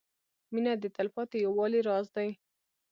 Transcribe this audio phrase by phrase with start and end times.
[0.53, 2.29] •مینه د تلپاتې یووالي راز دی.